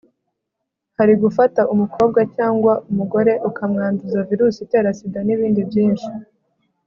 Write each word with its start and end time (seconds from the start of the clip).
hari 0.97 1.13
gufata 1.23 1.61
umukobwa 1.73 2.19
cyangwa 2.35 2.73
umugore 2.89 3.33
ukamwanduza 3.49 4.19
virusi 4.29 4.57
itera 4.65 4.89
sida 4.97 5.19
n'ibindi 5.23 5.61
byinshi 5.69 6.09